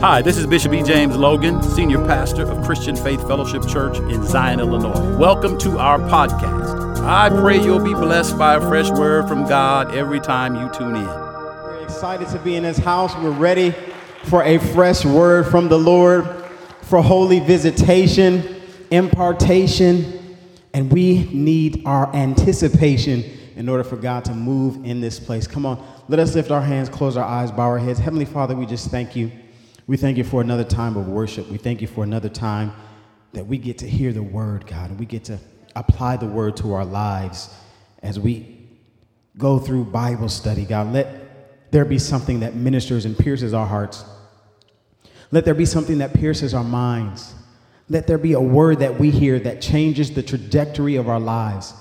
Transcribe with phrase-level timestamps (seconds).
[0.00, 0.82] Hi, this is Bishop E.
[0.84, 5.16] James Logan, Senior Pastor of Christian Faith Fellowship Church in Zion, Illinois.
[5.16, 7.00] Welcome to our podcast.
[7.04, 10.94] I pray you'll be blessed by a fresh word from God every time you tune
[10.94, 11.04] in.
[11.04, 13.12] We're excited to be in His house.
[13.16, 13.74] We're ready
[14.26, 16.24] for a fresh word from the Lord,
[16.82, 18.62] for holy visitation,
[18.92, 20.36] impartation,
[20.74, 23.24] and we need our anticipation
[23.56, 25.48] in order for God to move in this place.
[25.48, 27.98] Come on, let us lift our hands, close our eyes, bow our heads.
[27.98, 29.32] Heavenly Father, we just thank you.
[29.88, 31.50] We thank you for another time of worship.
[31.50, 32.72] We thank you for another time
[33.32, 35.38] that we get to hear the word, God, and we get to
[35.74, 37.48] apply the word to our lives
[38.02, 38.68] as we
[39.38, 40.92] go through Bible study, God.
[40.92, 44.04] Let there be something that ministers and pierces our hearts.
[45.30, 47.34] Let there be something that pierces our minds.
[47.88, 51.72] Let there be a word that we hear that changes the trajectory of our lives,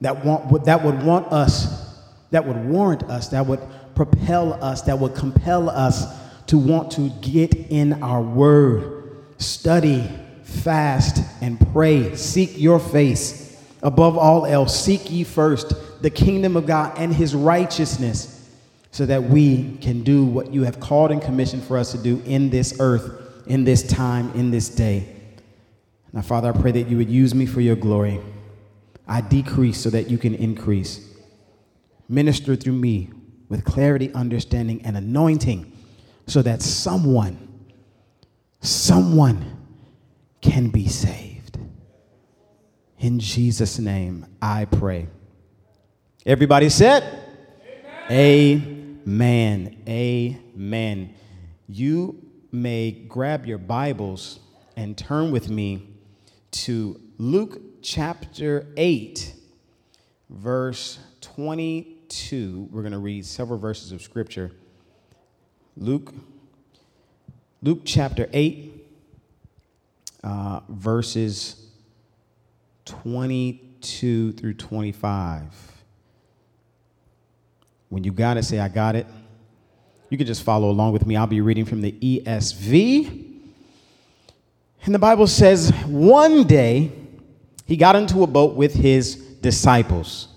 [0.00, 1.94] that, want, that would want us,
[2.32, 3.60] that would warrant us, that would
[3.94, 10.08] propel us, that would compel us to want to get in our word, study,
[10.42, 12.14] fast, and pray.
[12.14, 13.42] Seek your face.
[13.82, 18.32] Above all else, seek ye first the kingdom of God and his righteousness
[18.90, 22.22] so that we can do what you have called and commissioned for us to do
[22.24, 25.06] in this earth, in this time, in this day.
[26.12, 28.20] Now, Father, I pray that you would use me for your glory.
[29.06, 31.06] I decrease so that you can increase.
[32.08, 33.10] Minister through me
[33.48, 35.72] with clarity, understanding, and anointing
[36.26, 37.48] so that someone,
[38.60, 39.56] someone
[40.40, 41.58] can be saved.
[42.98, 45.06] In Jesus' name, I pray.
[46.24, 47.22] Everybody said,
[48.10, 49.00] Amen.
[49.06, 49.82] Amen.
[49.88, 51.14] Amen.
[51.68, 54.40] You may grab your Bibles
[54.76, 55.88] and turn with me
[56.50, 59.34] to Luke chapter 8,
[60.30, 62.68] verse 22.
[62.70, 64.52] We're going to read several verses of scripture.
[65.78, 66.14] Luke,
[67.60, 68.72] Luke chapter 8,
[70.24, 71.66] uh, verses
[72.86, 75.42] 22 through 25.
[77.90, 79.06] When you got it, say, I got it.
[80.08, 81.14] You can just follow along with me.
[81.14, 83.34] I'll be reading from the ESV.
[84.84, 86.90] And the Bible says, one day
[87.66, 90.28] he got into a boat with his disciples.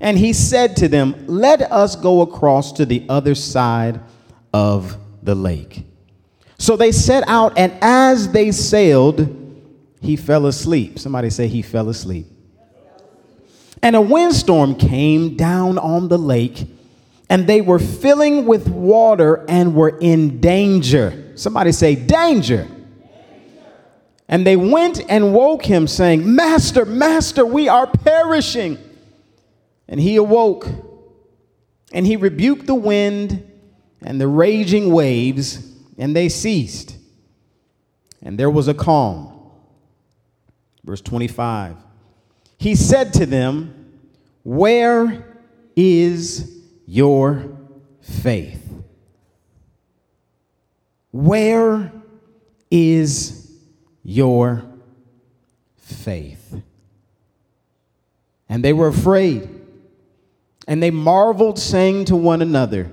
[0.00, 4.00] And he said to them, Let us go across to the other side
[4.52, 5.84] of the lake.
[6.58, 9.38] So they set out, and as they sailed,
[10.00, 10.98] he fell asleep.
[10.98, 12.26] Somebody say he fell asleep.
[13.82, 16.66] And a windstorm came down on the lake,
[17.28, 21.32] and they were filling with water and were in danger.
[21.34, 22.68] Somebody say, danger.
[24.28, 28.78] And they went and woke him, saying, Master, Master, we are perishing.
[29.88, 30.68] And he awoke,
[31.92, 33.48] and he rebuked the wind
[34.04, 35.66] and the raging waves,
[35.98, 36.96] and they ceased.
[38.22, 39.28] And there was a calm.
[40.84, 41.76] Verse 25.
[42.58, 43.98] He said to them,
[44.42, 45.42] Where
[45.76, 47.58] is your
[48.00, 48.58] faith?
[51.10, 51.92] Where
[52.70, 53.52] is
[54.02, 54.64] your
[55.76, 56.62] faith?
[58.48, 59.48] And they were afraid,
[60.68, 62.90] and they marveled, saying to one another,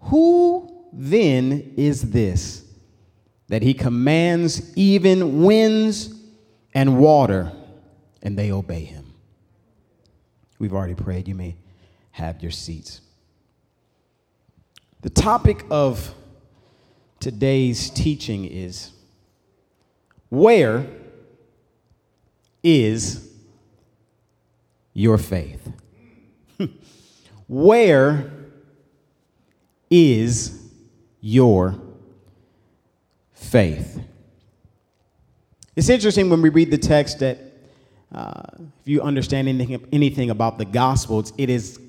[0.00, 2.64] who then is this
[3.48, 6.14] that he commands even winds
[6.72, 7.52] and water,
[8.22, 9.12] and they obey him?
[10.58, 11.26] We've already prayed.
[11.26, 11.56] You may
[12.12, 13.00] have your seats.
[15.02, 16.14] The topic of
[17.18, 18.92] today's teaching is
[20.28, 20.86] Where
[22.62, 23.32] is
[24.92, 25.72] your faith?
[27.48, 28.39] Where
[29.90, 30.70] is
[31.20, 31.76] your
[33.32, 34.00] faith?
[35.76, 37.38] It's interesting when we read the text that
[38.12, 41.80] uh, if you understand anything, anything about the Gospels, it is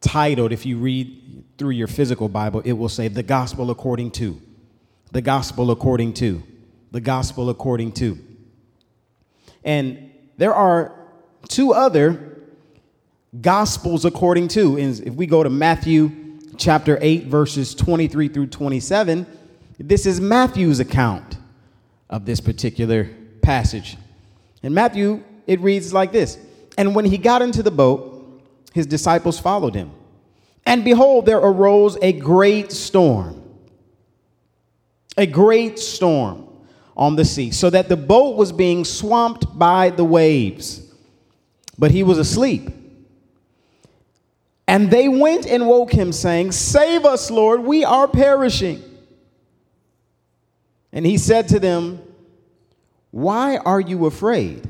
[0.00, 4.40] titled, if you read through your physical Bible, it will say, The Gospel according to,
[5.12, 6.42] the Gospel according to,
[6.90, 8.18] the Gospel according to.
[9.64, 10.94] And there are
[11.48, 12.38] two other
[13.40, 14.78] Gospels according to.
[14.78, 16.25] If we go to Matthew
[16.58, 19.26] chapter 8, verses 23 through 27,
[19.78, 21.36] this is Matthew's account
[22.08, 23.10] of this particular
[23.42, 23.96] passage.
[24.62, 26.38] In Matthew, it reads like this
[26.78, 28.42] And when he got into the boat,
[28.72, 29.90] his disciples followed him.
[30.64, 33.42] And behold, there arose a great storm,
[35.16, 36.48] a great storm
[36.96, 40.82] on the sea, so that the boat was being swamped by the waves.
[41.78, 42.70] But he was asleep.
[44.68, 48.82] And they went and woke him, saying, Save us, Lord, we are perishing.
[50.92, 52.00] And he said to them,
[53.10, 54.68] Why are you afraid,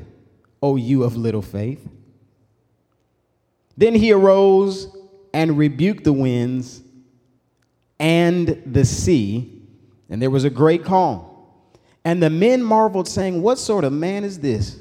[0.61, 1.87] O you of little faith?
[3.75, 4.87] Then he arose
[5.33, 6.81] and rebuked the winds
[7.99, 9.61] and the sea,
[10.09, 11.25] and there was a great calm.
[12.05, 14.79] And the men marveled, saying, What sort of man is this?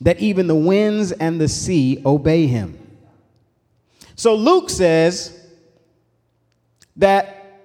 [0.00, 2.81] That even the winds and the sea obey him.
[4.22, 5.36] So Luke says
[6.94, 7.58] that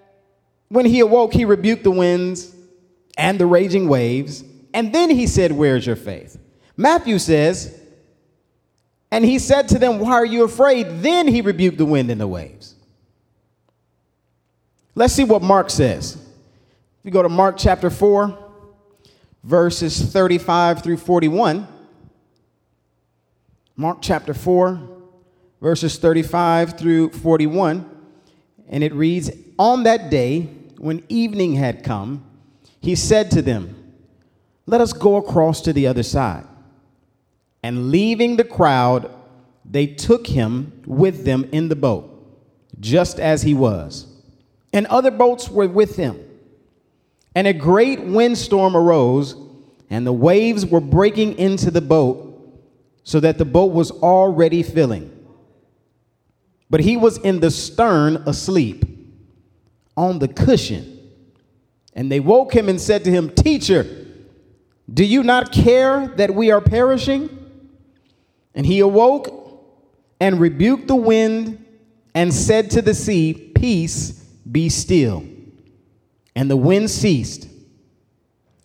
[0.69, 2.51] when he awoke, he rebuked the winds
[3.15, 4.43] and the raging waves,
[4.73, 6.39] and then he said, Where's your faith?
[6.75, 7.79] Matthew says,
[9.11, 11.03] And he said to them, Why are you afraid?
[11.03, 12.73] Then he rebuked the wind and the waves.
[14.95, 16.15] Let's see what Mark says.
[16.15, 18.35] If you go to Mark chapter 4,
[19.43, 21.67] verses 35 through 41.
[23.75, 24.96] Mark chapter 4,
[25.61, 27.89] verses 35 through 41.
[28.69, 30.41] And it reads On that day,
[30.77, 32.25] when evening had come,
[32.79, 33.93] he said to them,
[34.65, 36.45] Let us go across to the other side.
[37.63, 39.13] And leaving the crowd,
[39.65, 42.09] they took him with them in the boat,
[42.79, 44.07] just as he was.
[44.71, 46.23] And other boats were with him.
[47.35, 49.35] And a great windstorm arose,
[49.89, 52.23] and the waves were breaking into the boat,
[53.03, 55.16] so that the boat was already filling.
[56.69, 58.85] But he was in the stern asleep
[59.95, 60.93] on the cushion.
[61.93, 64.05] And they woke him and said to him, Teacher,
[64.93, 67.29] do you not care that we are perishing?
[68.53, 69.33] And he awoke
[70.19, 71.65] and rebuked the wind
[72.13, 74.11] and said to the sea, Peace,
[74.49, 75.25] be still.
[76.35, 77.47] And the wind ceased.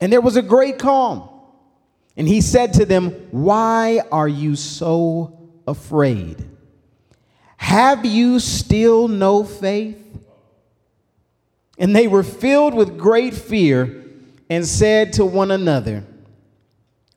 [0.00, 1.28] And there was a great calm.
[2.16, 6.51] And he said to them, Why are you so afraid?
[7.62, 9.97] Have you still no faith?
[11.79, 14.05] And they were filled with great fear
[14.50, 16.03] and said to one another,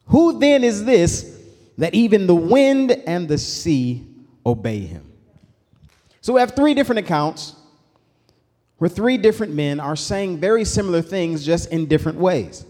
[0.06, 1.36] Who then is this
[1.80, 4.06] that even the wind and the sea
[4.46, 5.12] obey him?
[6.22, 7.56] So we have three different accounts
[8.78, 12.66] where three different men are saying very similar things just in different ways.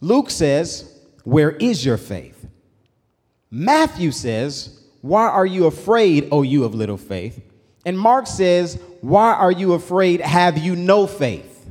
[0.00, 2.46] Luke says, Where is your faith?
[3.50, 7.38] Matthew says, Why are you afraid, O you of little faith?
[7.84, 10.22] And Mark says, Why are you afraid?
[10.22, 11.70] Have you no faith?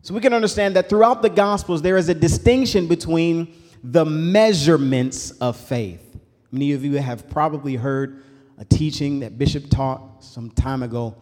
[0.00, 5.32] So we can understand that throughout the Gospels, there is a distinction between the measurements
[5.32, 6.16] of faith.
[6.50, 8.22] Many of you have probably heard
[8.56, 11.16] a teaching that Bishop taught some time ago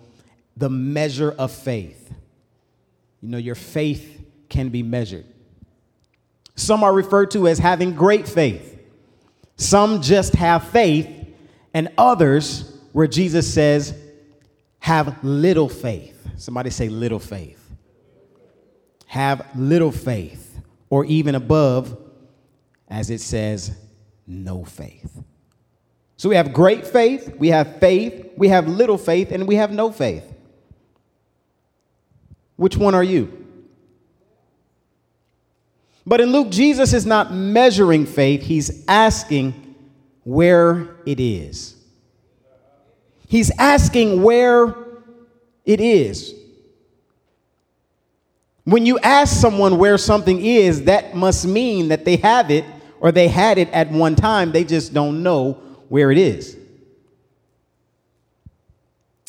[0.56, 2.14] the measure of faith.
[3.20, 5.26] You know, your faith can be measured.
[6.54, 8.71] Some are referred to as having great faith.
[9.62, 11.08] Some just have faith
[11.72, 13.94] and others where Jesus says,
[14.80, 16.28] have little faith.
[16.36, 17.58] Somebody say little faith.
[19.06, 20.58] Have little faith,
[20.90, 21.96] or even above,
[22.88, 23.76] as it says,
[24.26, 25.22] no faith.
[26.16, 29.70] So we have great faith, we have faith, we have little faith, and we have
[29.70, 30.24] no faith.
[32.56, 33.41] Which one are you?
[36.06, 39.76] But in Luke, Jesus is not measuring faith, he's asking
[40.24, 41.76] where it is.
[43.28, 44.74] He's asking where
[45.64, 46.34] it is.
[48.64, 52.64] When you ask someone where something is, that must mean that they have it
[53.00, 55.54] or they had it at one time, they just don't know
[55.88, 56.56] where it is.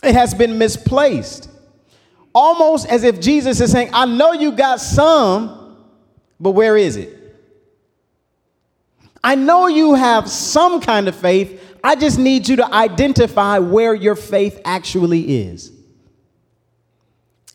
[0.04, 1.50] It has been misplaced.
[2.36, 5.63] Almost as if Jesus is saying, I know you got some,
[6.40, 7.20] but where is it?
[9.24, 11.62] I know you have some kind of faith.
[11.84, 15.72] I just need you to identify where your faith actually is.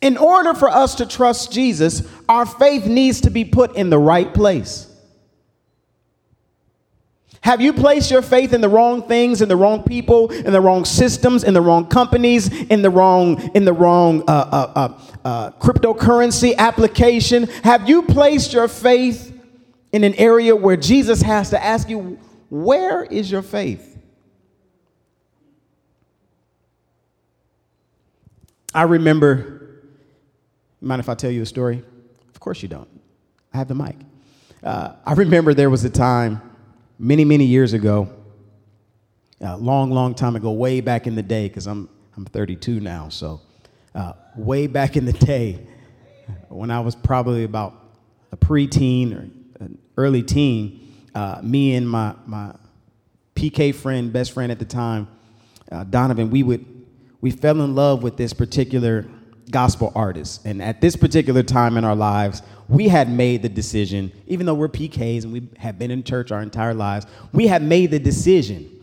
[0.01, 3.99] In order for us to trust Jesus, our faith needs to be put in the
[3.99, 4.88] right place.
[7.43, 10.61] Have you placed your faith in the wrong things, in the wrong people, in the
[10.61, 15.01] wrong systems, in the wrong companies, in the wrong in the wrong uh, uh, uh,
[15.25, 17.45] uh cryptocurrency application?
[17.63, 19.33] Have you placed your faith
[19.93, 22.19] in an area where Jesus has to ask you,
[22.51, 23.97] where is your faith?
[28.75, 29.81] I remember,
[30.81, 31.83] mind if I tell you a story?
[32.31, 32.89] Of course you don't.
[33.53, 33.97] I have the mic.
[34.63, 36.48] Uh, I remember there was a time
[36.99, 38.09] many, many years ago,
[39.41, 43.09] a long, long time ago, way back in the day, because I'm, I'm 32 now,
[43.09, 43.41] so
[43.95, 45.67] uh, way back in the day,
[46.49, 47.75] when I was probably about
[48.33, 49.29] a preteen or
[49.65, 52.55] an early teen, uh, me and my, my
[53.35, 55.09] PK friend, best friend at the time,
[55.71, 56.65] uh, Donovan, we would
[57.21, 59.05] we fell in love with this particular
[59.51, 60.41] gospel artists.
[60.45, 64.55] And at this particular time in our lives, we had made the decision, even though
[64.55, 67.99] we're PKs and we have been in church our entire lives, we had made the
[67.99, 68.75] decision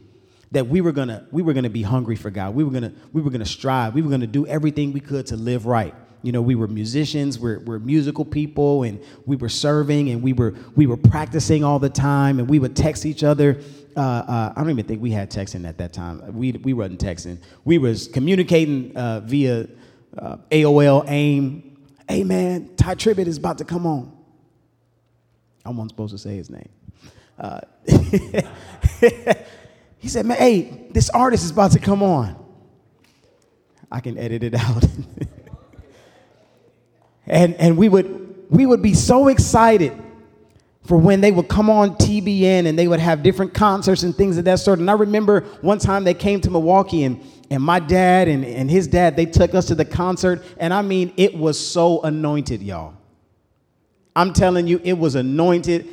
[0.52, 2.56] that we were gonna we were gonna be hungry for God.
[2.56, 3.94] We were gonna we were gonna strive.
[3.94, 5.94] We were gonna do everything we could to live right.
[6.22, 10.34] You know, we were musicians, we're, we're musical people, and we were serving, and we
[10.34, 13.60] were we were practicing all the time, and we would text each other.
[13.96, 16.36] Uh, uh, I don't even think we had texting at that time.
[16.36, 17.38] We we wasn't texting.
[17.64, 19.68] We was communicating uh, via
[20.18, 21.78] uh, AOL, AIM.
[22.08, 24.16] Hey man, Tye Tribbett is about to come on.
[25.66, 26.70] I wasn't supposed to say his name.
[27.38, 27.62] Uh,
[29.98, 32.36] he said, man, hey, this artist is about to come on.
[33.92, 34.86] I can edit it out.
[37.28, 39.94] and and we would we would be so excited
[40.84, 44.38] for when they would come on TBN and they would have different concerts and things
[44.38, 44.80] of that sort.
[44.80, 47.20] And I remember one time they came to Milwaukee and
[47.50, 50.44] and my dad and, and his dad, they took us to the concert.
[50.58, 52.96] And I mean, it was so anointed, y'all.
[54.16, 55.88] I'm telling you, it was anointed.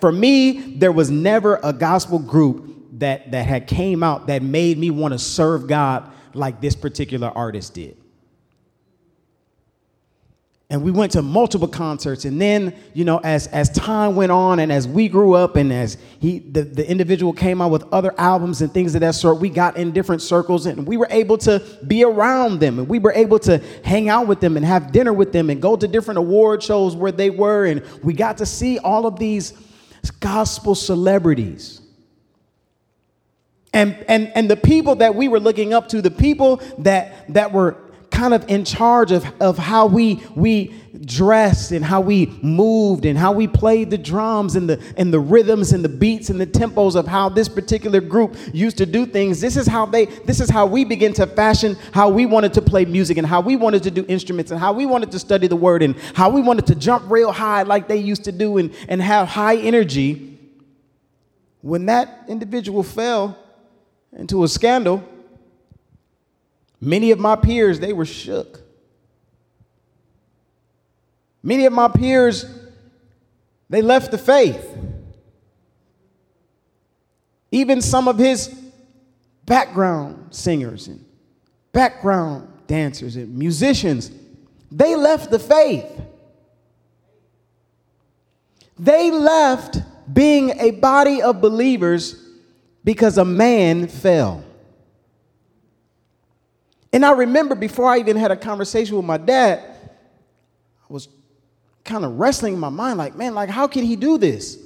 [0.00, 4.76] For me, there was never a gospel group that, that had came out that made
[4.78, 7.96] me want to serve God like this particular artist did
[10.70, 12.24] and we went to multiple concerts.
[12.24, 15.72] And then you know as as time went on and as we grew up and
[15.72, 19.38] as he the, the individual came out with other albums and things of that sort
[19.38, 22.78] we got in different circles and we were able to be around them.
[22.78, 25.60] And we were able to hang out with them and have dinner with them and
[25.60, 27.66] go to different award shows where they were.
[27.66, 29.52] And we got to see all of these
[30.20, 31.80] gospel celebrities.
[33.72, 37.52] And and and the people that we were looking up to the people that that
[37.52, 37.76] were
[38.10, 40.74] kind of in charge of, of how we we
[41.04, 45.20] dressed and how we moved and how we played the drums and the and the
[45.20, 49.06] rhythms and the beats and the tempos of how this particular group used to do
[49.06, 49.40] things.
[49.40, 52.62] This is how they this is how we begin to fashion how we wanted to
[52.62, 55.46] play music and how we wanted to do instruments and how we wanted to study
[55.46, 58.58] the word and how we wanted to jump real high like they used to do
[58.58, 60.38] and, and have high energy.
[61.62, 63.38] When that individual fell
[64.12, 65.04] into a scandal
[66.80, 68.60] Many of my peers, they were shook.
[71.42, 72.44] Many of my peers,
[73.68, 74.66] they left the faith.
[77.50, 78.48] Even some of his
[79.44, 81.04] background singers and
[81.72, 84.10] background dancers and musicians,
[84.70, 85.86] they left the faith.
[88.78, 89.78] They left
[90.12, 92.28] being a body of believers
[92.84, 94.44] because a man fell.
[96.92, 101.08] And I remember before I even had a conversation with my dad, I was
[101.84, 104.58] kind of wrestling in my mind, like, man, like, how can he do this?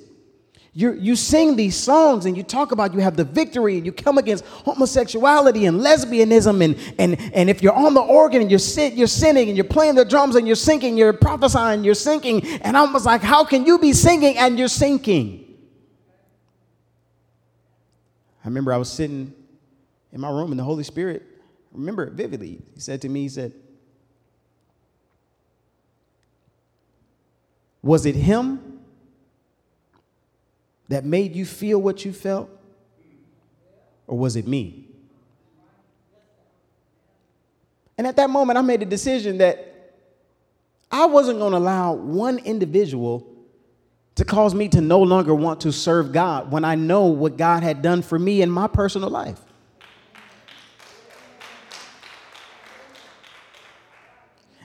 [0.77, 3.93] You, you sing these songs and you talk about you have the victory and you
[3.93, 8.59] come against homosexuality and lesbianism and, and, and if you're on the organ and you're,
[8.59, 12.45] sit, you're sinning and you're playing the drums and you're singing, you're prophesying, you're sinking.
[12.63, 15.45] And I was like, how can you be singing and you're sinking?
[18.45, 19.33] I remember I was sitting
[20.13, 21.23] in my room and the Holy Spirit
[21.75, 22.63] remember it vividly.
[22.75, 23.53] He said to me, he said,
[27.83, 28.81] Was it him
[30.89, 32.49] that made you feel what you felt?
[34.07, 34.87] Or was it me?
[37.99, 39.93] And at that moment, I made a decision that
[40.91, 43.27] I wasn't going to allow one individual
[44.15, 47.63] to cause me to no longer want to serve God when I know what God
[47.63, 49.41] had done for me in my personal life.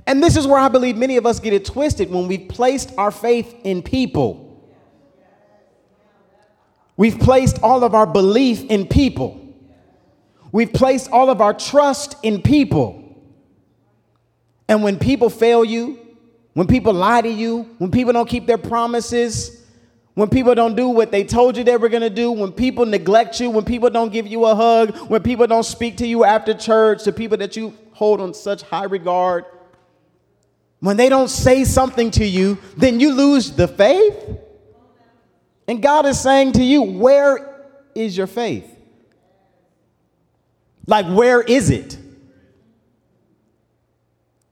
[0.10, 2.92] And this is where I believe many of us get it twisted when we've placed
[2.98, 4.68] our faith in people.
[6.98, 9.40] We've placed all of our belief in people.
[10.52, 13.22] We've placed all of our trust in people.
[14.68, 16.00] And when people fail you,
[16.54, 19.64] when people lie to you, when people don't keep their promises,
[20.16, 22.88] when people don't do what they told you they were going to do, when people
[22.88, 26.24] neglect you, when people don't give you a hug, when people don't speak to you
[26.24, 29.46] after church, the people that you hold on such high regard,
[30.80, 34.38] when they don't say something to you, then you lose the faith.
[35.68, 38.66] And God is saying to you, Where is your faith?
[40.88, 41.98] Like, where is it?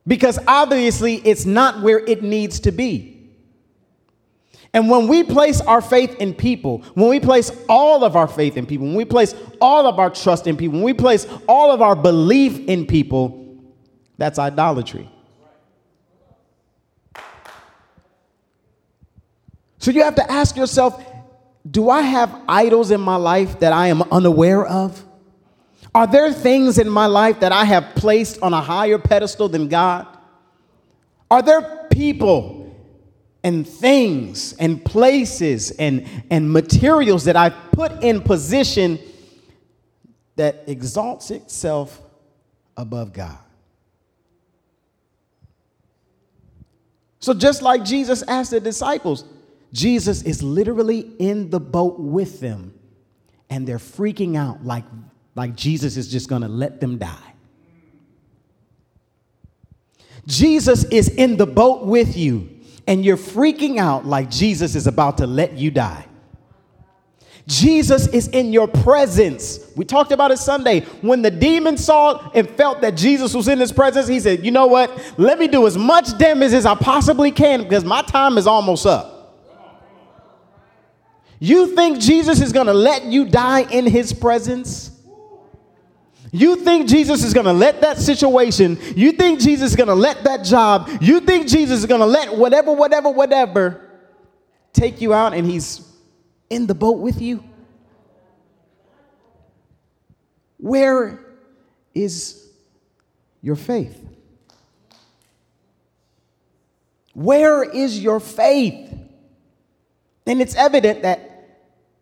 [0.06, 3.18] Because obviously, it's not where it needs to be.
[4.72, 8.56] And when we place our faith in people, when we place all of our faith
[8.56, 11.72] in people, when we place all of our trust in people, when we place all
[11.72, 13.58] of our belief in people,
[14.18, 15.10] that's idolatry.
[19.78, 21.04] So you have to ask yourself
[21.68, 25.04] do I have idols in my life that I am unaware of?
[25.94, 29.68] Are there things in my life that I have placed on a higher pedestal than
[29.68, 30.06] God?
[31.30, 32.74] Are there people
[33.42, 38.98] and things and places and, and materials that I've put in position
[40.36, 42.00] that exalts itself
[42.76, 43.38] above God?
[47.20, 49.24] So, just like Jesus asked the disciples,
[49.72, 52.74] Jesus is literally in the boat with them,
[53.50, 54.84] and they're freaking out like,
[55.34, 57.34] like Jesus is just gonna let them die.
[60.26, 62.48] Jesus is in the boat with you,
[62.86, 66.06] and you're freaking out like Jesus is about to let you die.
[67.46, 69.72] Jesus is in your presence.
[69.74, 70.80] We talked about it Sunday.
[71.00, 74.50] When the demon saw and felt that Jesus was in his presence, he said, You
[74.50, 75.14] know what?
[75.18, 78.84] Let me do as much damage as I possibly can because my time is almost
[78.84, 79.17] up.
[81.38, 84.90] You think Jesus is going to let you die in his presence?
[86.30, 89.94] You think Jesus is going to let that situation, you think Jesus is going to
[89.94, 93.88] let that job, you think Jesus is going to let whatever, whatever, whatever
[94.74, 95.80] take you out and he's
[96.50, 97.42] in the boat with you?
[100.58, 101.18] Where
[101.94, 102.46] is
[103.40, 104.04] your faith?
[107.14, 108.92] Where is your faith?
[110.26, 111.27] And it's evident that,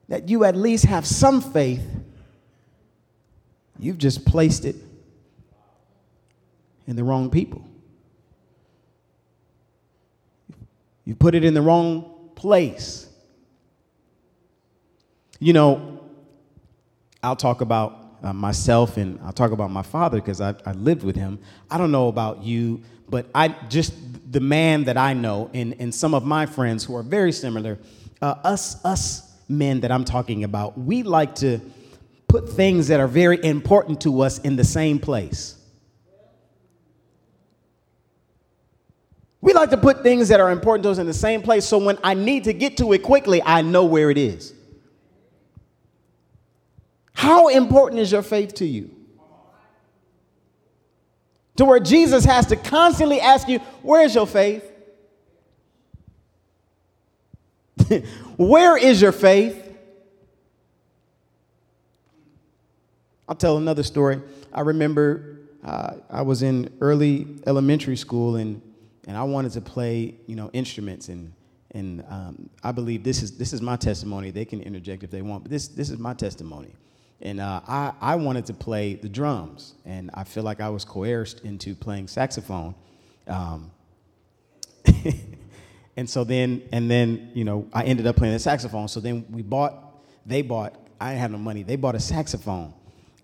[0.09, 1.85] that you at least have some faith.
[3.79, 4.77] You've just placed it
[6.87, 7.67] in the wrong people.
[11.05, 13.09] You put it in the wrong place.
[15.39, 16.01] You know,
[17.23, 21.03] I'll talk about uh, myself and I'll talk about my father because I, I lived
[21.03, 21.39] with him.
[21.71, 23.95] I don't know about you, but I just
[24.33, 27.79] the man that I know and, and some of my friends who are very similar,
[28.21, 31.61] uh, us, us men that I'm talking about, we like to
[32.29, 35.57] put things that are very important to us in the same place.
[39.41, 41.79] We like to put things that are important to us in the same place so
[41.79, 44.53] when I need to get to it quickly, I know where it is.
[47.13, 48.91] How important is your faith to you?
[51.57, 54.71] To where Jesus has to constantly ask you, Where's your faith?
[58.37, 59.63] where is your faith?
[63.29, 64.21] I'll tell another story.
[64.53, 68.63] I remember uh, I was in early elementary school and,
[69.07, 71.33] and I wanted to play, you know, instruments and
[71.73, 74.31] and um, I believe this is this is my testimony.
[74.31, 76.73] They can interject if they want, but this this is my testimony.
[77.21, 80.85] And uh, I, I wanted to play the drums, and I feel like I was
[80.85, 82.75] coerced into playing saxophone.
[83.27, 83.71] Um,
[85.97, 88.87] and so then, and then, you know, I ended up playing the saxophone.
[88.89, 92.75] So then we bought, they bought, I didn't have no money, they bought a saxophone.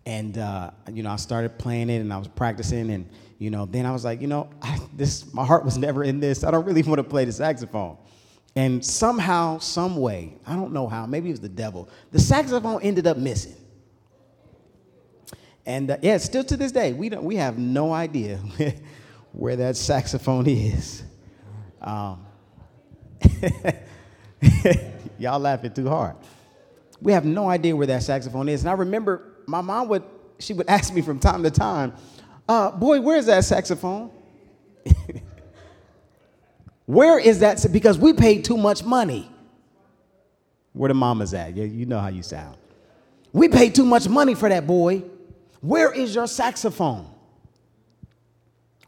[0.06, 2.90] And, uh, you know, I started playing it and I was practicing.
[2.90, 3.08] And,
[3.38, 6.18] you know, then I was like, you know, I, this, my heart was never in
[6.18, 6.44] this.
[6.44, 7.98] I don't really want to play the saxophone.
[8.56, 12.82] And somehow, some way, I don't know how, maybe it was the devil, the saxophone
[12.82, 13.56] ended up missing.
[15.64, 18.38] And uh, yeah, still to this day, we, don't, we have no idea
[19.32, 21.02] where that saxophone is.
[21.80, 22.26] Um,
[25.18, 26.16] y'all laughing too hard.
[27.00, 28.62] We have no idea where that saxophone is.
[28.62, 30.04] And I remember my mom would,
[30.38, 31.94] she would ask me from time to time,
[32.48, 34.10] uh, boy, where's that saxophone?
[36.86, 37.64] where is that?
[37.72, 39.30] Because we paid too much money.
[40.72, 41.54] Where the mama's at?
[41.54, 42.56] Yeah, you know how you sound.
[43.32, 45.02] We paid too much money for that boy.
[45.60, 47.08] Where is your saxophone?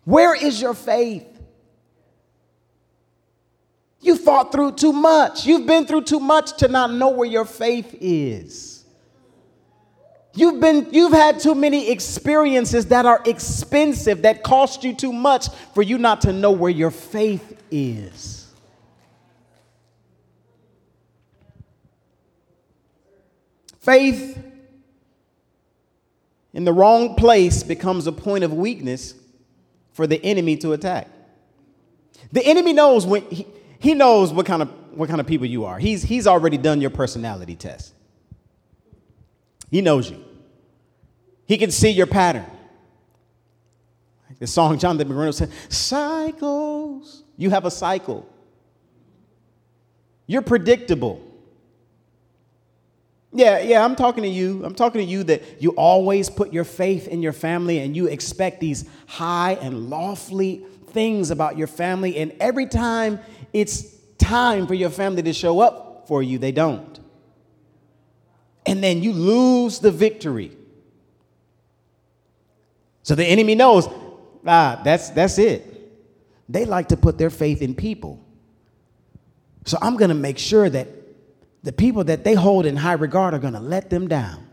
[0.05, 1.27] Where is your faith?
[4.05, 5.47] You fought through too much.
[5.47, 8.85] You've been through too much to not know where your faith is.
[10.35, 15.49] You've been you've had too many experiences that are expensive that cost you too much
[15.73, 18.53] for you not to know where your faith is.
[23.81, 24.39] Faith
[26.53, 29.15] in the wrong place becomes a point of weakness
[29.93, 31.09] for the enemy to attack.
[32.33, 33.47] The enemy knows when he,
[33.85, 35.79] he knows what kind of what kind of people you are.
[35.79, 37.93] He's he's already done your personality test.
[39.71, 40.25] He knows you.
[41.45, 42.47] He can see your pattern.
[44.27, 47.25] Like the song Jonathan McReynolds said, cycles.
[47.37, 48.27] You have a cycle.
[50.27, 51.21] You're predictable.
[53.35, 54.65] Yeah, yeah, I'm talking to you.
[54.65, 58.07] I'm talking to you that you always put your faith in your family and you
[58.07, 62.17] expect these high and lofty things about your family.
[62.17, 63.19] And every time
[63.55, 63.87] it's
[64.19, 67.01] time for your family to show up for you, they don't.
[68.67, 70.57] And then you lose the victory.
[73.03, 73.89] So the enemy knows,
[74.47, 75.71] ah, that's, that's it.
[76.49, 78.23] they like to put their faith in people.
[79.67, 80.89] So I'm going to make sure that
[81.63, 84.47] the people that they hold in high regard are going to let them down.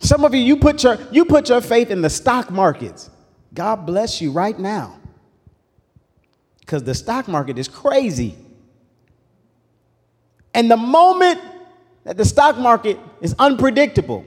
[0.00, 3.08] Some of you, you put your, you put your faith in the stock markets.
[3.54, 5.00] God bless you right now.
[6.66, 8.36] Because the stock market is crazy.
[10.52, 11.40] And the moment
[12.02, 14.24] that the stock market is unpredictable,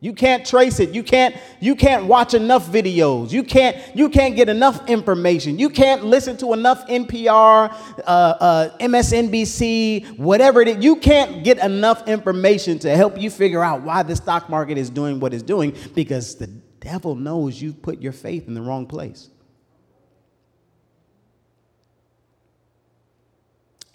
[0.00, 0.90] you can't trace it.
[0.90, 3.30] You can't, you can't watch enough videos.
[3.30, 5.58] You can't, you can't get enough information.
[5.58, 10.84] You can't listen to enough NPR, uh, uh, MSNBC, whatever it is.
[10.84, 14.90] You can't get enough information to help you figure out why the stock market is
[14.90, 16.48] doing what it's doing because the
[16.80, 19.30] devil knows you put your faith in the wrong place.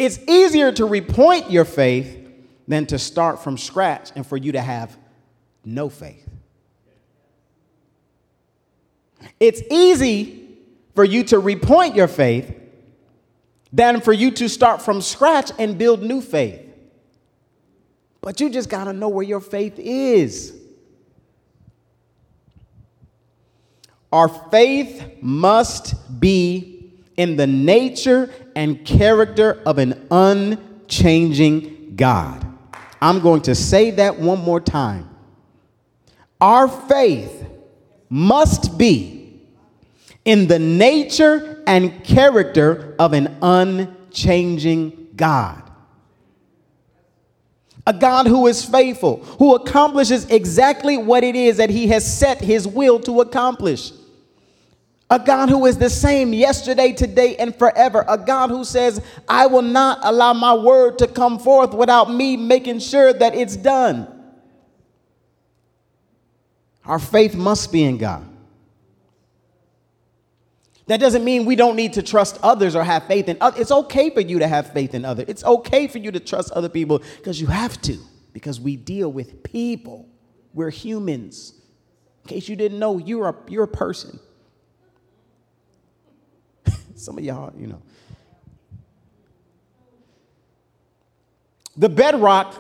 [0.02, 2.28] It's easier to repoint your faith
[2.68, 4.98] than to start from scratch and for you to have
[5.64, 6.28] no faith.
[9.40, 10.58] It's easy
[10.96, 12.52] for you to repoint your faith
[13.72, 16.68] than for you to start from scratch and build new faith.
[18.22, 20.58] But you just got to know where your faith is.
[24.12, 26.81] Our faith must be
[27.18, 32.46] in the nature and character of an unchanging God.
[33.02, 35.10] I'm going to say that one more time.
[36.40, 37.46] Our faith
[38.10, 39.42] must be
[40.26, 45.62] in the nature and character of an unchanging God.
[47.88, 52.40] A God who is faithful, who accomplishes exactly what it is that he has set
[52.40, 53.92] his will to accomplish.
[55.12, 58.06] A God who is the same yesterday, today, and forever.
[58.08, 62.38] A God who says, I will not allow my word to come forth without me
[62.38, 64.08] making sure that it's done.
[66.86, 68.26] Our faith must be in God.
[70.88, 73.60] That doesn't mean we don't need to trust others or have faith in others.
[73.60, 75.26] It's okay for you to have faith in others.
[75.28, 77.98] It's okay for you to trust other people because you have to,
[78.32, 80.08] because we deal with people.
[80.54, 81.54] We're humans.
[82.24, 84.18] In case you didn't know, you're a, you're a person.
[87.02, 87.82] Some of y'all, you know.
[91.76, 92.54] The bedrock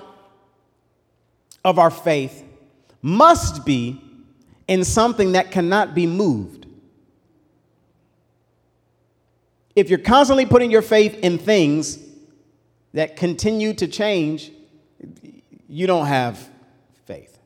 [1.64, 2.44] of our faith
[3.04, 4.02] must be
[4.68, 6.66] in something that cannot be moved.
[9.76, 12.00] If you're constantly putting your faith in things
[12.94, 14.52] that continue to change,
[15.70, 16.50] you don't have
[17.06, 17.38] faith.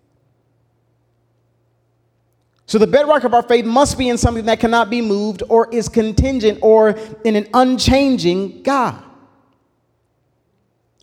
[2.68, 5.72] So, the bedrock of our faith must be in something that cannot be moved or
[5.72, 9.02] is contingent or in an unchanging God.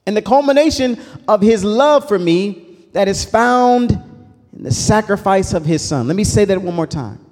[0.05, 5.65] And the culmination of his love for me that is found in the sacrifice of
[5.65, 6.09] his son.
[6.09, 7.25] Let me say that one more time.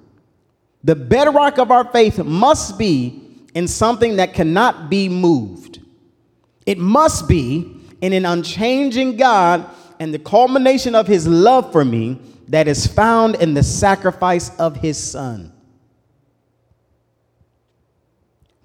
[0.83, 3.21] The bedrock of our faith must be
[3.53, 5.79] in something that cannot be moved.
[6.65, 12.19] It must be in an unchanging God and the culmination of his love for me
[12.51, 15.53] that is found in the sacrifice of his son.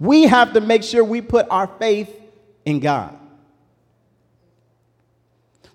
[0.01, 2.11] We have to make sure we put our faith
[2.65, 3.17] in God.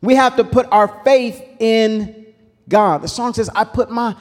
[0.01, 2.27] We have to put our faith in
[2.67, 3.01] God.
[3.01, 4.15] The song says, I put my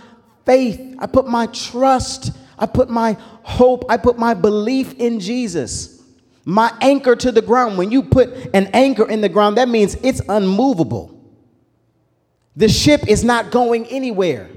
[0.46, 6.00] faith, I put my trust, I put my hope, I put my belief in Jesus.
[6.44, 7.76] My anchor to the ground.
[7.76, 11.19] When you put an anchor in the ground, that means it's unmovable.
[12.56, 14.50] The ship is not going anywhere.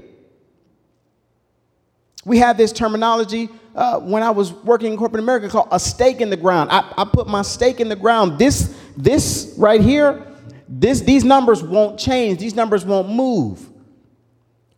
[2.24, 6.20] We have this terminology uh, when I was working in corporate America called a stake
[6.20, 6.70] in the ground.
[6.70, 8.38] I, I put my stake in the ground.
[8.38, 10.26] This, this right here,
[10.68, 12.40] this, these numbers won't change.
[12.40, 13.68] These numbers won't move.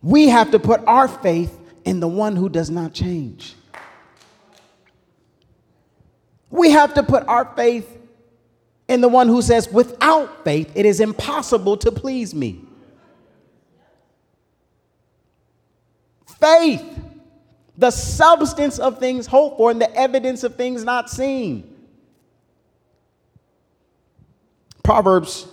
[0.01, 3.55] We have to put our faith in the one who does not change.
[6.49, 7.97] We have to put our faith
[8.87, 12.66] in the one who says, without faith, it is impossible to please me.
[16.47, 16.99] Faith,
[17.77, 21.75] the substance of things hoped for and the evidence of things not seen.
[24.83, 25.47] Proverbs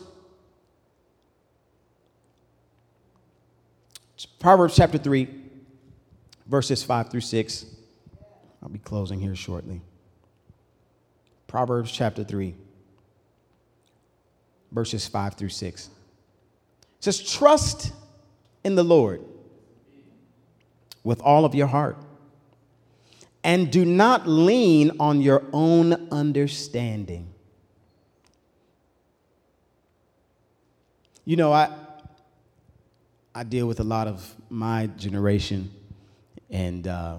[4.39, 5.27] Proverbs chapter 3,
[6.47, 7.67] verses 5 through 6.
[8.63, 9.81] I'll be closing here shortly.
[11.47, 12.55] Proverbs chapter 3,
[14.71, 15.87] verses 5 through 6.
[15.87, 15.91] It
[17.01, 17.93] says, Trust
[18.65, 19.23] in the Lord
[21.05, 21.97] with all of your heart,
[23.45, 27.29] and do not lean on your own understanding.
[31.27, 31.71] You know, I,
[33.35, 35.71] I deal with a lot of my generation,
[36.51, 37.17] and uh,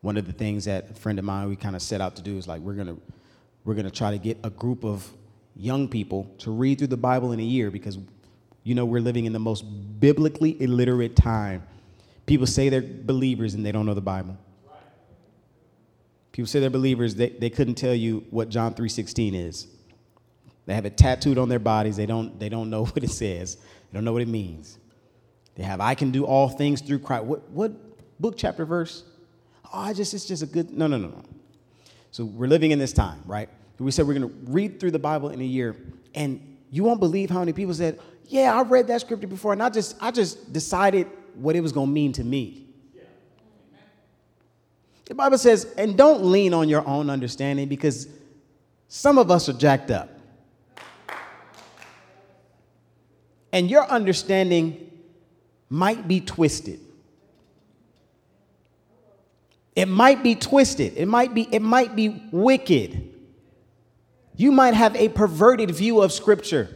[0.00, 2.22] one of the things that a friend of mine we kind of set out to
[2.22, 2.96] do is like we're gonna
[3.64, 5.10] we're gonna try to get a group of
[5.56, 7.98] young people to read through the Bible in a year because
[8.62, 9.62] you know we're living in the most
[10.00, 11.62] biblically illiterate time.
[12.26, 14.36] People say they're believers and they don't know the Bible.
[16.32, 19.68] People say they're believers, they, they couldn't tell you what John 3.16 is.
[20.66, 21.96] They have it tattooed on their bodies.
[21.96, 23.56] They don't, they don't know what it says.
[23.56, 24.78] They don't know what it means.
[25.54, 27.24] They have, I can do all things through Christ.
[27.24, 27.72] What, what
[28.20, 29.04] book, chapter, verse?
[29.72, 31.22] Oh, I just, it's just a good, no, no, no, no.
[32.10, 33.48] So we're living in this time, right?
[33.78, 35.76] We said we're going to read through the Bible in a year.
[36.14, 39.52] And you won't believe how many people said, yeah, I read that scripture before.
[39.52, 42.66] And I just, I just decided what it was going to mean to me.
[45.06, 48.08] The Bible says, and don't lean on your own understanding because
[48.88, 50.10] some of us are jacked up.
[53.52, 54.90] And your understanding
[55.70, 56.80] might be twisted.
[59.76, 60.94] It might be twisted.
[60.96, 63.14] It might be, it might be wicked.
[64.34, 66.74] You might have a perverted view of Scripture.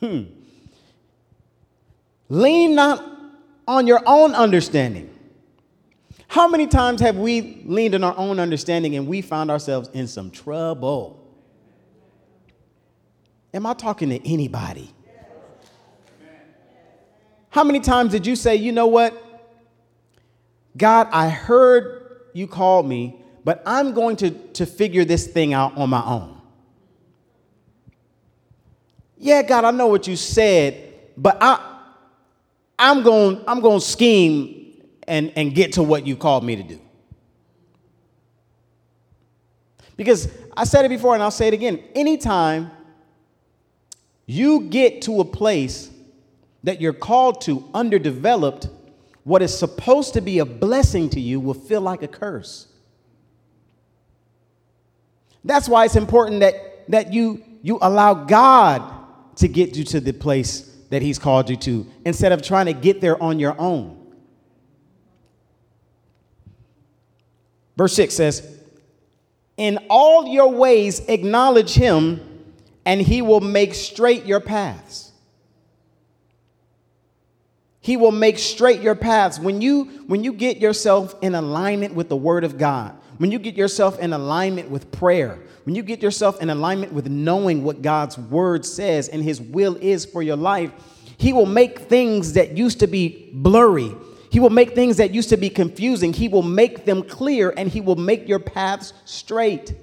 [0.00, 0.24] Hmm.
[2.28, 3.04] Lean not
[3.66, 5.14] on your own understanding.
[6.28, 10.06] How many times have we leaned on our own understanding and we found ourselves in
[10.06, 11.26] some trouble?
[13.54, 14.92] Am I talking to anybody?
[17.50, 19.24] How many times did you say, you know what?
[20.76, 25.76] God, I heard you called me, but I'm going to, to figure this thing out
[25.76, 26.40] on my own.
[29.16, 31.77] Yeah, God, I know what you said, but I,
[32.78, 36.62] I'm going I'm going to scheme and, and get to what you called me to
[36.62, 36.80] do.
[39.96, 41.82] Because I said it before and I'll say it again.
[41.94, 42.70] Anytime
[44.26, 45.90] you get to a place
[46.62, 48.68] that you're called to underdeveloped,
[49.24, 52.68] what is supposed to be a blessing to you will feel like a curse.
[55.44, 56.54] That's why it's important that,
[56.88, 58.82] that you, you allow God
[59.36, 62.72] to get you to the place that He's called you to instead of trying to
[62.72, 63.98] get there on your own.
[67.78, 68.58] Verse 6 says,
[69.56, 72.20] In all your ways acknowledge him,
[72.84, 75.12] and he will make straight your paths.
[77.80, 79.38] He will make straight your paths.
[79.38, 83.38] When you, when you get yourself in alignment with the word of God, when you
[83.38, 87.82] get yourself in alignment with prayer, when you get yourself in alignment with knowing what
[87.82, 90.72] God's word says and his will is for your life,
[91.18, 93.94] he will make things that used to be blurry
[94.30, 97.68] he will make things that used to be confusing, He will make them clear and
[97.68, 99.74] He will make your paths straight.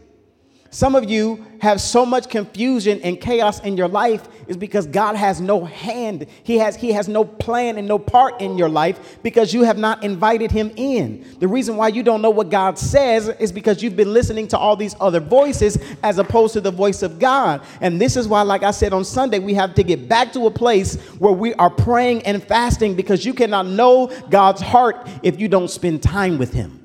[0.75, 5.15] Some of you have so much confusion and chaos in your life is because God
[5.15, 6.27] has no hand.
[6.43, 9.77] He has, he has no plan and no part in your life because you have
[9.77, 11.37] not invited him in.
[11.39, 14.57] The reason why you don't know what God says is because you've been listening to
[14.57, 17.61] all these other voices as opposed to the voice of God.
[17.79, 20.45] And this is why, like I said on Sunday, we have to get back to
[20.45, 25.39] a place where we are praying and fasting because you cannot know God's heart if
[25.39, 26.84] you don't spend time with him.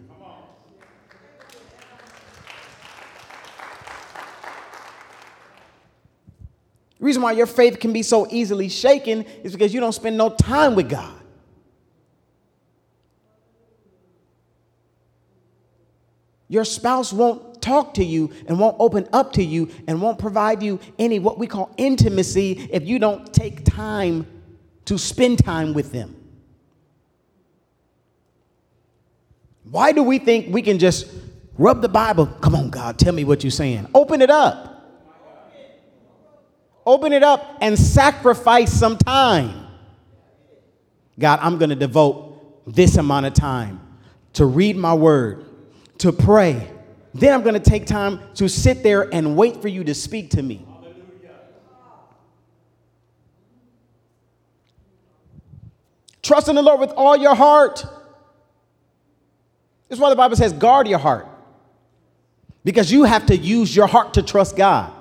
[7.01, 10.19] The reason why your faith can be so easily shaken is because you don't spend
[10.19, 11.15] no time with God.
[16.49, 20.63] Your spouse won't talk to you and won't open up to you and won't provide
[20.63, 24.27] you any what we call intimacy if you don't take time
[24.85, 26.15] to spend time with them.
[29.71, 31.07] Why do we think we can just
[31.57, 32.27] rub the Bible?
[32.27, 33.89] Come on, God, tell me what you're saying.
[33.95, 34.70] Open it up.
[36.87, 39.67] Open it up and sacrifice some time.
[41.19, 43.81] God, I'm going to devote this amount of time
[44.35, 45.45] to read my word,
[45.99, 46.71] to pray.
[47.13, 50.31] Then I'm going to take time to sit there and wait for you to speak
[50.31, 50.67] to me.
[56.23, 57.85] Trust in the Lord with all your heart.
[59.89, 61.27] This is why the Bible says, guard your heart.
[62.65, 64.93] Because you have to use your heart to trust God.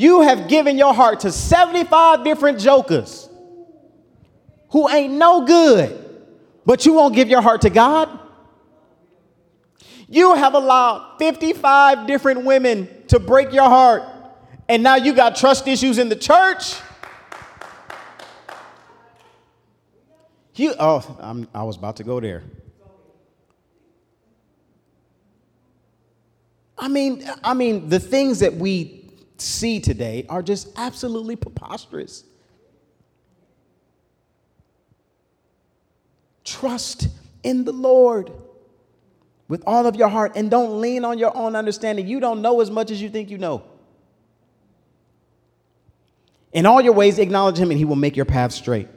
[0.00, 3.28] You have given your heart to 75 different jokers
[4.70, 6.24] who ain't no good,
[6.64, 8.08] but you won't give your heart to God.
[10.08, 14.04] You have allowed 55 different women to break your heart,
[14.70, 16.76] and now you got trust issues in the church.
[20.54, 22.42] You, oh, I'm, I was about to go there.
[26.78, 28.99] I mean, I mean, the things that we
[29.40, 32.24] see today are just absolutely preposterous.
[36.44, 37.08] Trust
[37.42, 38.32] in the Lord
[39.48, 42.06] with all of your heart and don't lean on your own understanding.
[42.06, 43.64] You don't know as much as you think you know.
[46.52, 48.88] In all your ways, acknowledge him and he will make your path straight.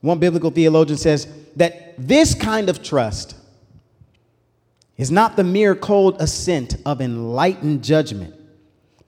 [0.00, 3.34] One biblical theologian says that this kind of trust
[4.96, 8.34] is not the mere cold assent of enlightened judgment,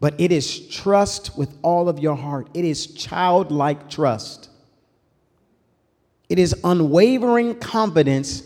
[0.00, 2.48] but it is trust with all of your heart.
[2.54, 4.48] It is childlike trust.
[6.28, 8.42] It is unwavering confidence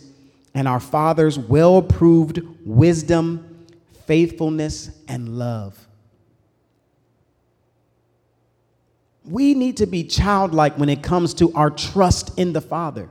[0.55, 3.67] in our Father's well proved wisdom,
[4.07, 5.89] faithfulness, and love.
[9.25, 13.09] We need to be childlike when it comes to our trust in the Father.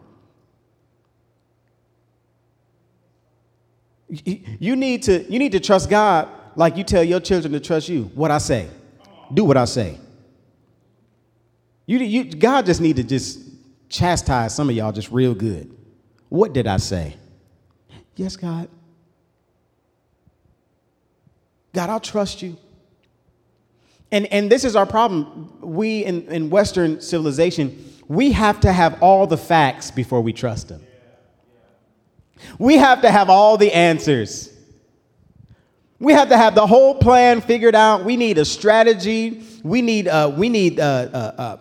[4.10, 7.90] You need to, you need to trust God like you tell your children to trust
[7.90, 8.04] you.
[8.16, 8.70] What I say.
[9.34, 9.98] Do what I say.
[11.86, 13.40] You, you, God just need to just
[13.90, 15.76] chastise some of y'all just real good.
[16.30, 17.18] What did I say?
[18.16, 18.70] Yes, God.
[21.74, 22.58] God, I'll trust you.
[24.12, 25.52] And, and this is our problem.
[25.62, 30.70] We in, in Western civilization, we have to have all the facts before we trust
[30.70, 30.82] Him.
[32.60, 34.51] We have to have all the answers.
[36.02, 38.04] We have to have the whole plan figured out.
[38.04, 39.44] We need a strategy.
[39.62, 41.58] We need, uh, we need uh, uh, uh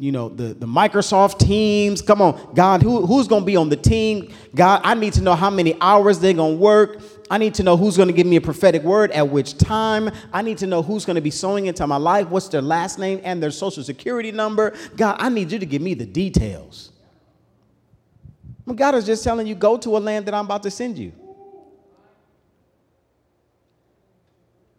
[0.00, 2.02] you know, the, the Microsoft teams.
[2.02, 4.34] Come on, God, who, who's going to be on the team?
[4.52, 7.02] God, I need to know how many hours they're going to work.
[7.30, 10.10] I need to know who's going to give me a prophetic word at which time.
[10.32, 12.98] I need to know who's going to be sowing into my life, what's their last
[12.98, 14.74] name and their social security number.
[14.96, 16.90] God, I need you to give me the details.
[18.74, 21.12] God is just telling you, go to a land that I'm about to send you.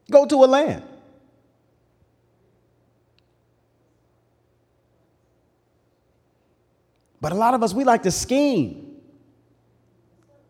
[0.09, 0.83] Go to a land.
[7.21, 8.97] But a lot of us, we like to scheme.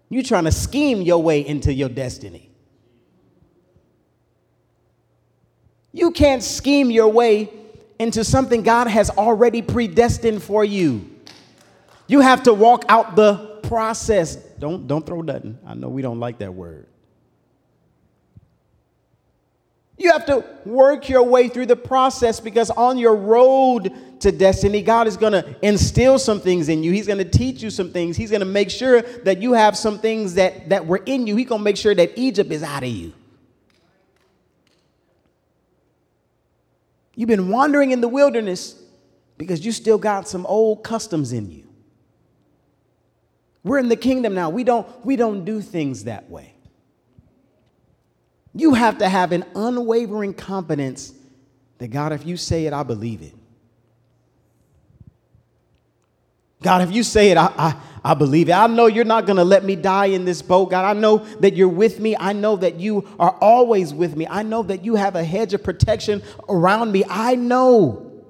[0.10, 2.52] You're trying to scheme your way into your destiny.
[5.94, 7.50] You can't scheme your way
[7.98, 11.10] into something God has already predestined for you.
[12.08, 14.36] You have to walk out the process.
[14.36, 15.58] Don't, don't throw nothing.
[15.65, 16.88] I know we don't like that word.
[19.97, 24.81] You have to work your way through the process because on your road to destiny,
[24.81, 26.91] God is going to instill some things in you.
[26.91, 28.17] He's going to teach you some things.
[28.17, 31.38] He's going to make sure that you have some things that, that were in you.
[31.38, 33.13] He's going to make sure that Egypt is out of you.
[37.15, 38.81] You've been wandering in the wilderness
[39.38, 41.63] because you still got some old customs in you.
[43.63, 44.49] We're in the kingdom now.
[44.49, 46.55] We don't, we don't do things that way.
[48.56, 51.13] You have to have an unwavering confidence
[51.78, 53.34] that God, if you say it, I believe it.
[56.62, 58.54] God, if you say it, I, I, I believe it.
[58.54, 60.86] I know you're not going to let me die in this boat, God.
[60.86, 62.15] I know that you're with me.
[62.18, 64.26] I know that you are always with me.
[64.28, 67.04] I know that you have a hedge of protection around me.
[67.10, 68.24] I know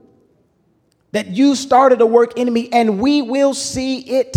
[1.12, 4.36] that you started a work in me and we will see it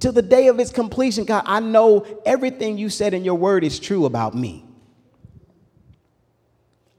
[0.00, 1.24] to the day of its completion.
[1.24, 4.64] God, I know everything you said in your word is true about me.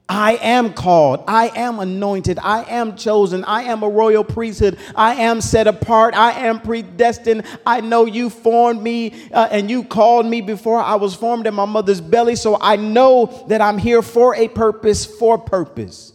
[0.08, 1.24] I am called.
[1.26, 2.38] I am anointed.
[2.38, 3.42] I am chosen.
[3.44, 4.78] I am a royal priesthood.
[4.94, 6.14] I am set apart.
[6.14, 7.44] I am predestined.
[7.64, 11.54] I know you formed me uh, and you called me before I was formed in
[11.54, 12.36] my mother's belly.
[12.36, 16.12] So I know that I'm here for a purpose, for purpose.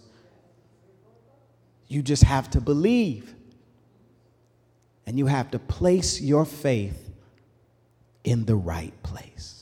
[1.88, 3.34] You just have to believe.
[5.08, 7.10] And you have to place your faith
[8.23, 9.59] in the right place.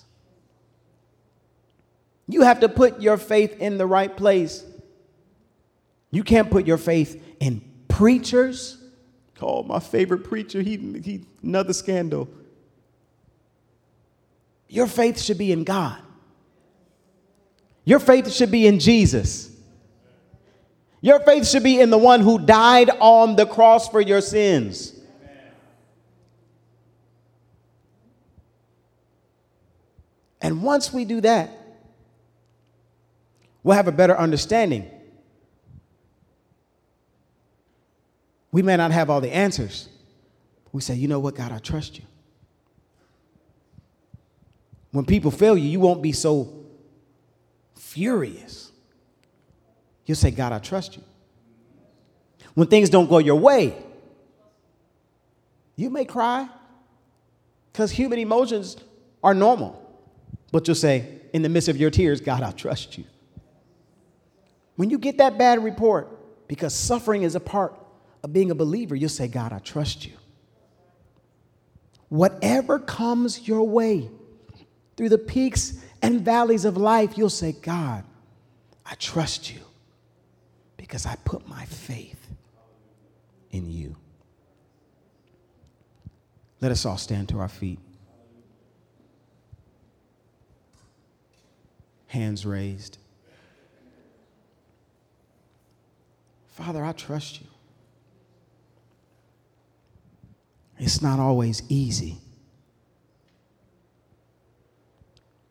[2.27, 4.63] You have to put your faith in the right place.
[6.11, 8.77] You can't put your faith in preachers.
[9.41, 12.27] Oh, my favorite preacher, he, he another scandal.
[14.67, 16.01] Your faith should be in God.
[17.85, 19.49] Your faith should be in Jesus.
[20.99, 24.93] Your faith should be in the one who died on the cross for your sins.
[30.41, 31.56] And once we do that,
[33.67, 34.89] we'll have a better understanding.
[38.49, 39.89] We may not have all the answers.
[40.71, 42.05] We say, you know what, God, I trust you.
[44.91, 46.65] When people fail you, you won't be so
[47.75, 48.71] furious.
[50.05, 51.03] You'll say, God, I trust you.
[52.53, 53.75] When things don't go your way,
[55.75, 56.47] you may cry
[57.73, 58.77] because human emotions
[59.21, 59.83] are normal.
[60.53, 63.03] But you'll say, in the midst of your tears, God, I trust you.
[64.77, 67.75] When you get that bad report, because suffering is a part
[68.23, 70.13] of being a believer, you'll say, God, I trust you.
[72.09, 74.09] Whatever comes your way,
[74.97, 78.03] through the peaks and valleys of life, you'll say, God,
[78.85, 79.61] I trust you
[80.75, 82.27] because I put my faith
[83.51, 83.95] in you.
[86.59, 87.79] Let us all stand to our feet.
[92.07, 92.97] Hands raised.
[96.57, 97.47] Father, I trust you.
[100.79, 102.17] It's not always easy,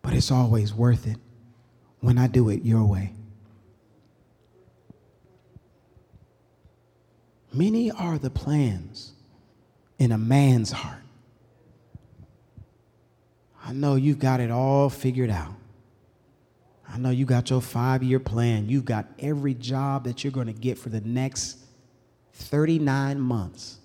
[0.02, 1.18] but it's always worth it
[2.00, 3.12] when I do it your way.
[7.52, 9.12] Many are the plans
[10.00, 11.04] in a man's heart.
[13.64, 15.54] I know you've got it all figured out.
[16.88, 18.68] I know you got your five year plan.
[18.68, 21.58] You've got every job that you're going to get for the next
[22.32, 23.78] 39 months.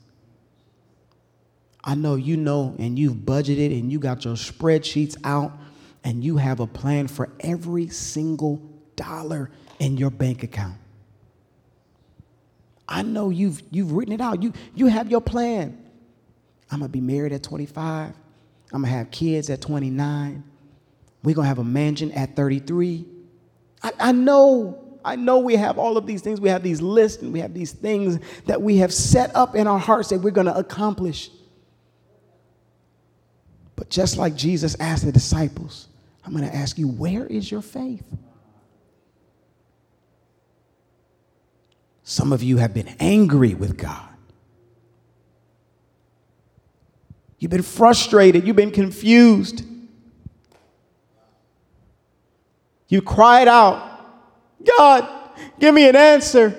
[1.84, 5.52] I know you know and you've budgeted and you got your spreadsheets out
[6.04, 8.62] and you have a plan for every single
[8.96, 9.50] dollar
[9.80, 10.78] in your bank account.
[12.88, 14.44] I know you've, you've written it out.
[14.44, 15.82] You, you have your plan.
[16.70, 18.14] I'm going to be married at 25.
[18.74, 20.44] I'm going to have kids at 29.
[21.24, 23.06] We're going to have a mansion at 33.
[23.84, 26.42] I, I know, I know we have all of these things.
[26.42, 29.68] We have these lists and we have these things that we have set up in
[29.68, 31.30] our hearts that we're going to accomplish.
[33.76, 35.88] But just like Jesus asked the disciples,
[36.26, 38.06] I'm going to ask you, where is your faith?
[42.04, 44.10] Some of you have been angry with God.
[47.40, 48.46] You've been frustrated.
[48.46, 49.64] You've been confused.
[52.92, 53.90] You cried out,
[54.78, 55.08] God,
[55.62, 56.54] give me an answer.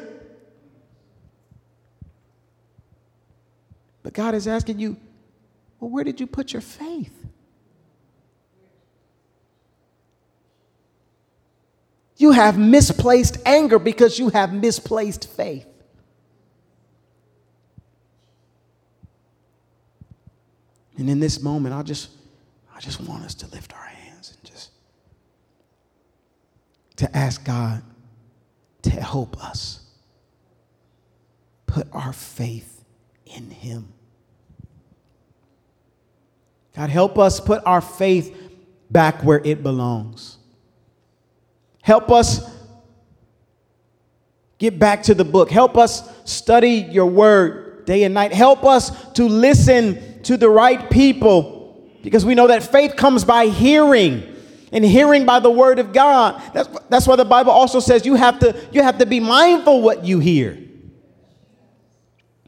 [4.03, 4.97] But God is asking you,
[5.78, 7.12] well, where did you put your faith?
[12.16, 15.66] You have misplaced anger because you have misplaced faith.
[20.97, 22.09] And in this moment, I just,
[22.74, 24.02] I just want us to lift our hands
[26.97, 27.82] to ask God
[28.82, 29.80] to help us
[31.66, 32.84] put our faith
[33.26, 33.93] in Him.
[36.76, 38.36] God, help us put our faith
[38.90, 40.38] back where it belongs.
[41.82, 42.40] Help us
[44.59, 45.51] get back to the book.
[45.51, 48.32] Help us study your word day and night.
[48.32, 53.47] Help us to listen to the right people because we know that faith comes by
[53.47, 54.32] hearing
[54.73, 56.43] and hearing by the word of God.
[56.55, 59.83] That's, that's why the Bible also says you have to, you have to be mindful
[59.83, 60.59] what you hear.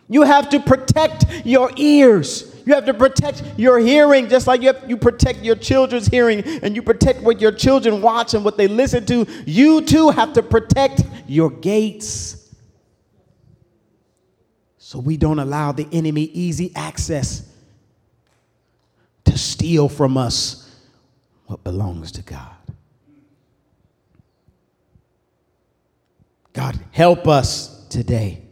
[0.09, 2.51] You have to protect your ears.
[2.67, 6.41] You have to protect your hearing just like you, have, you protect your children's hearing
[6.41, 9.27] and you protect what your children watch and what they listen to.
[9.45, 12.55] You too have to protect your gates
[14.79, 17.51] so we don't allow the enemy easy access
[19.25, 20.64] to steal from us
[21.47, 22.57] what belongs to God.
[26.53, 28.45] God, help us today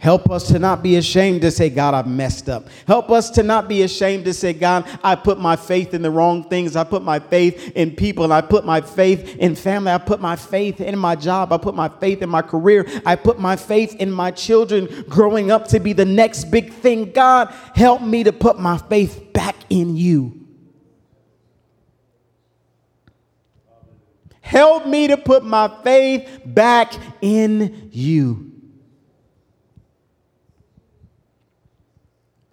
[0.00, 2.68] Help us to not be ashamed to say, God, I've messed up.
[2.86, 6.10] Help us to not be ashamed to say, God, I put my faith in the
[6.10, 6.74] wrong things.
[6.74, 8.32] I put my faith in people.
[8.32, 9.92] I put my faith in family.
[9.92, 11.52] I put my faith in my job.
[11.52, 12.86] I put my faith in my career.
[13.04, 17.12] I put my faith in my children growing up to be the next big thing.
[17.12, 20.39] God, help me to put my faith back in you.
[24.50, 26.92] Help me to put my faith back
[27.22, 28.50] in you.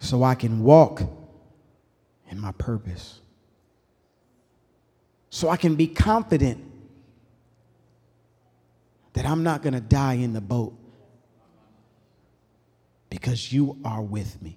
[0.08, 1.02] so I can walk
[2.30, 3.20] in my purpose.
[5.28, 6.64] So I can be confident
[9.12, 10.74] that I'm not going to die in the boat
[13.10, 14.56] because you are with me.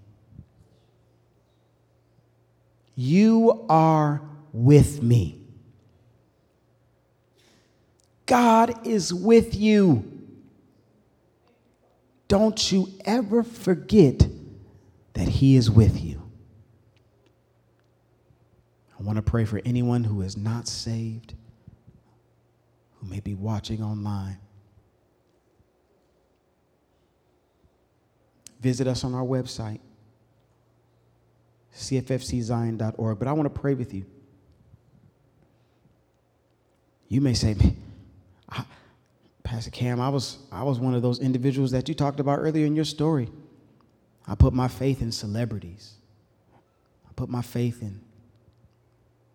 [2.95, 4.21] You are
[4.53, 5.40] with me.
[8.31, 10.09] God is with you.
[12.29, 14.25] Don't you ever forget
[15.15, 16.21] that He is with you.
[18.97, 21.33] I want to pray for anyone who is not saved,
[23.01, 24.37] who may be watching online.
[28.61, 29.81] Visit us on our website,
[31.75, 33.19] cffczion.org.
[33.19, 34.05] But I want to pray with you.
[37.09, 37.57] You may say,
[39.51, 42.65] Pastor Cam, I was, I was one of those individuals that you talked about earlier
[42.65, 43.27] in your story.
[44.25, 45.95] I put my faith in celebrities.
[47.05, 47.99] I put my faith in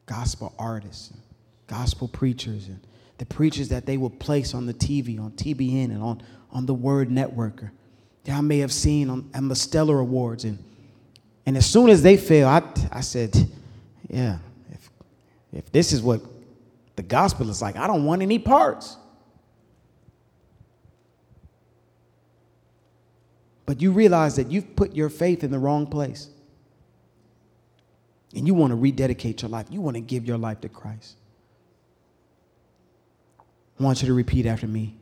[0.07, 1.21] gospel artists, and
[1.67, 2.81] gospel preachers, and
[3.19, 6.73] the preachers that they will place on the TV, on TBN, and on, on the
[6.73, 7.73] Word Network or
[8.25, 10.45] that I may have seen on, on the Stellar Awards.
[10.45, 10.59] And,
[11.45, 13.37] and as soon as they fail, I, I said,
[14.09, 14.39] yeah,
[14.73, 14.91] if,
[15.53, 16.23] if this is what
[16.97, 18.97] the gospel is like, I don't want any parts.
[23.67, 26.31] But you realize that you've put your faith in the wrong place.
[28.35, 29.67] And you want to rededicate your life.
[29.71, 31.17] You want to give your life to Christ.
[33.79, 34.97] I want you to repeat after me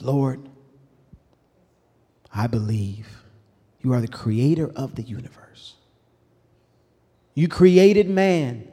[0.00, 0.48] Lord,
[2.32, 3.08] I believe
[3.80, 5.74] you are the creator of the universe.
[7.34, 8.68] You created man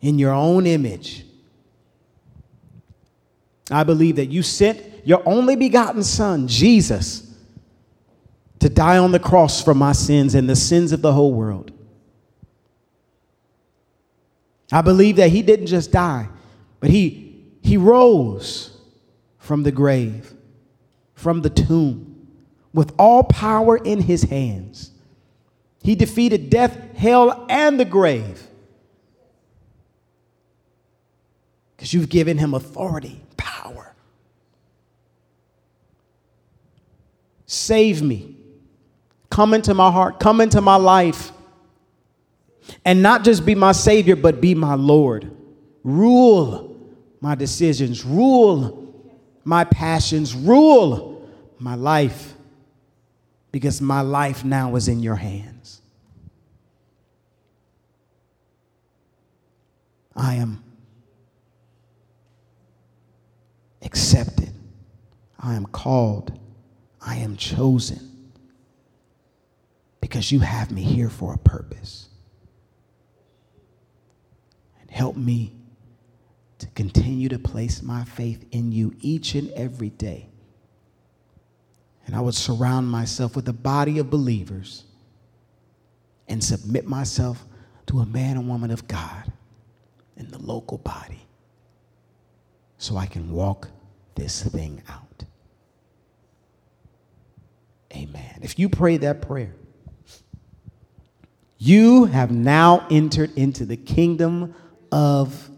[0.00, 1.24] in your own image.
[3.70, 7.31] I believe that you sent your only begotten Son, Jesus,
[8.62, 11.72] to die on the cross for my sins and the sins of the whole world.
[14.70, 16.28] I believe that he didn't just die,
[16.78, 18.78] but he, he rose
[19.38, 20.32] from the grave,
[21.14, 22.28] from the tomb,
[22.72, 24.92] with all power in his hands.
[25.82, 28.46] He defeated death, hell, and the grave.
[31.76, 33.92] Because you've given him authority, power.
[37.44, 38.36] Save me.
[39.32, 41.32] Come into my heart, come into my life.
[42.84, 45.34] And not just be my Savior, but be my Lord.
[45.82, 46.76] Rule
[47.18, 48.94] my decisions, rule
[49.42, 51.26] my passions, rule
[51.58, 52.34] my life.
[53.52, 55.80] Because my life now is in your hands.
[60.14, 60.62] I am
[63.80, 64.52] accepted.
[65.40, 66.38] I am called.
[67.00, 68.11] I am chosen.
[70.02, 72.10] Because you have me here for a purpose.
[74.82, 75.54] And help me
[76.58, 80.28] to continue to place my faith in you each and every day.
[82.06, 84.84] And I would surround myself with a body of believers
[86.28, 87.46] and submit myself
[87.86, 89.32] to a man and woman of God
[90.16, 91.26] in the local body
[92.76, 93.68] so I can walk
[94.14, 95.24] this thing out.
[97.94, 98.40] Amen.
[98.42, 99.54] If you pray that prayer,
[101.64, 104.52] you have now entered into the kingdom
[104.90, 105.48] of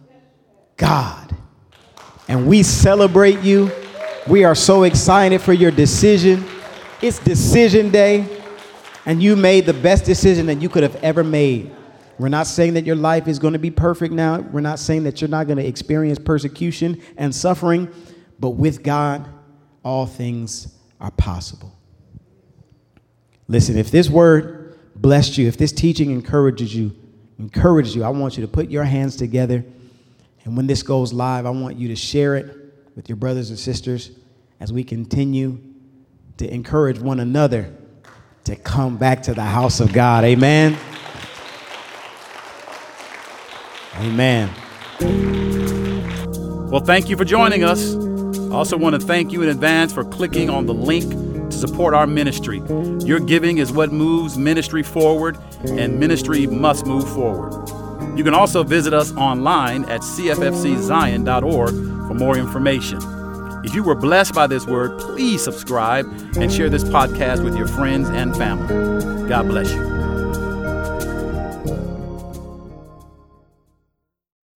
[0.77, 1.35] God.
[2.29, 3.71] And we celebrate you.
[4.27, 6.45] We are so excited for your decision.
[7.01, 8.27] It's decision day,
[9.07, 11.75] and you made the best decision that you could have ever made.
[12.19, 14.41] We're not saying that your life is going to be perfect now.
[14.41, 17.89] We're not saying that you're not going to experience persecution and suffering,
[18.39, 19.27] but with God,
[19.83, 20.69] all things
[21.01, 21.75] are possible.
[23.49, 24.54] Listen, if this word
[25.05, 26.91] blessed you, if this teaching encourages you,
[27.39, 29.63] encourages you, I want you to put your hands together.
[30.45, 32.57] And when this goes live, I want you to share it
[32.97, 34.13] with your brothers and sisters
[34.61, 35.59] as we continue
[36.39, 37.71] to encourage one another
[38.45, 40.25] to come back to the house of God.
[40.25, 40.75] Amen.
[43.97, 44.51] Amen.
[46.71, 47.95] Well, thank you for joining us.
[47.95, 51.24] I also want to thank you in advance for clicking on the link
[51.55, 52.63] to support our ministry.
[53.01, 57.69] Your giving is what moves ministry forward, and ministry must move forward.
[58.19, 62.99] You can also visit us online at cffczion.org for more information.
[63.65, 67.67] If you were blessed by this word, please subscribe and share this podcast with your
[67.67, 69.29] friends and family.
[69.29, 69.94] God bless you.